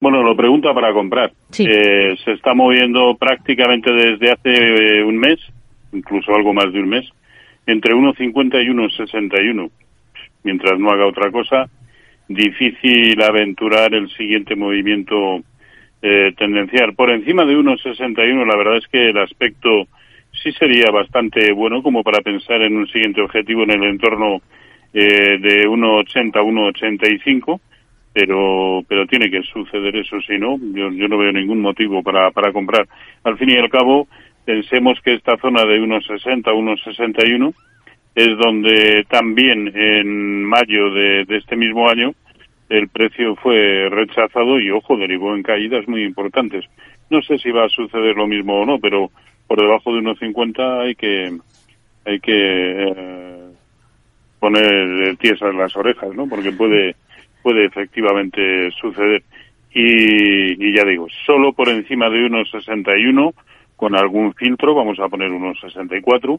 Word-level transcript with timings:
Bueno, 0.00 0.22
lo 0.22 0.34
pregunta 0.34 0.72
para 0.72 0.94
comprar. 0.94 1.30
Eh, 1.58 2.16
se 2.24 2.32
está 2.32 2.54
moviendo 2.54 3.16
prácticamente 3.16 3.92
desde 3.92 4.32
hace 4.32 4.50
eh, 4.54 5.04
un 5.04 5.18
mes, 5.18 5.38
incluso 5.92 6.34
algo 6.34 6.54
más 6.54 6.72
de 6.72 6.80
un 6.80 6.88
mes, 6.88 7.06
entre 7.66 7.92
1,50 7.92 8.64
y 8.64 8.68
1,61. 8.68 9.70
Mientras 10.42 10.78
no 10.78 10.90
haga 10.90 11.06
otra 11.06 11.30
cosa, 11.30 11.68
difícil 12.28 13.20
aventurar 13.22 13.92
el 13.94 14.08
siguiente 14.16 14.56
movimiento 14.56 15.42
eh, 16.00 16.32
tendencial. 16.34 16.94
Por 16.94 17.10
encima 17.10 17.44
de 17.44 17.58
1,61, 17.58 18.46
la 18.46 18.56
verdad 18.56 18.78
es 18.78 18.88
que 18.88 19.10
el 19.10 19.18
aspecto 19.18 19.86
sí 20.42 20.50
sería 20.52 20.90
bastante 20.90 21.52
bueno 21.52 21.82
como 21.82 22.02
para 22.02 22.22
pensar 22.22 22.62
en 22.62 22.74
un 22.74 22.86
siguiente 22.86 23.20
objetivo 23.20 23.64
en 23.64 23.72
el 23.72 23.84
entorno 23.84 24.40
eh, 24.94 25.36
de 25.38 25.68
1,80 25.68 26.36
a 26.36 26.42
1,85 26.42 27.60
pero 28.12 28.82
pero 28.88 29.06
tiene 29.06 29.30
que 29.30 29.42
suceder 29.42 29.94
eso 29.96 30.20
si 30.22 30.36
no 30.38 30.58
yo, 30.58 30.90
yo 30.90 31.08
no 31.08 31.18
veo 31.18 31.32
ningún 31.32 31.60
motivo 31.60 32.02
para, 32.02 32.30
para 32.30 32.52
comprar. 32.52 32.86
Al 33.24 33.38
fin 33.38 33.50
y 33.50 33.56
al 33.56 33.70
cabo 33.70 34.08
pensemos 34.44 35.00
que 35.02 35.14
esta 35.14 35.36
zona 35.38 35.64
de 35.64 35.80
1,60 35.80 36.48
a 36.48 36.52
1,61 36.52 37.54
es 38.14 38.38
donde 38.38 39.04
también 39.08 39.72
en 39.74 40.44
mayo 40.44 40.90
de, 40.90 41.24
de 41.24 41.36
este 41.36 41.56
mismo 41.56 41.88
año 41.88 42.12
el 42.68 42.88
precio 42.88 43.36
fue 43.36 43.88
rechazado 43.90 44.60
y 44.60 44.70
ojo 44.70 44.96
derivó 44.96 45.34
en 45.34 45.42
caídas 45.42 45.86
muy 45.88 46.04
importantes. 46.04 46.64
No 47.10 47.20
sé 47.22 47.38
si 47.38 47.50
va 47.50 47.64
a 47.64 47.68
suceder 47.68 48.16
lo 48.16 48.26
mismo 48.26 48.60
o 48.60 48.66
no 48.66 48.78
pero 48.80 49.10
por 49.46 49.60
debajo 49.60 49.92
de 49.92 50.00
1,50 50.00 50.80
hay 50.80 50.94
que 50.94 51.32
hay 52.04 52.20
que 52.20 52.32
eh, 52.32 53.29
poner 54.40 55.16
tiesas 55.18 55.54
las 55.54 55.76
orejas 55.76 56.12
no 56.14 56.26
porque 56.26 56.50
puede 56.50 56.96
puede 57.42 57.66
efectivamente 57.66 58.70
suceder. 58.72 59.22
Y, 59.72 60.76
ya 60.76 60.84
digo, 60.84 61.06
solo 61.24 61.52
por 61.52 61.68
encima 61.68 62.10
de 62.10 62.26
unos 62.26 62.50
61, 62.50 63.32
con 63.76 63.94
algún 63.96 64.34
filtro, 64.34 64.74
vamos 64.74 64.98
a 65.00 65.08
poner 65.08 65.30
unos 65.30 65.58
64, 65.60 66.38